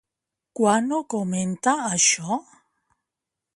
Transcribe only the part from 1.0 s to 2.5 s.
comenta això?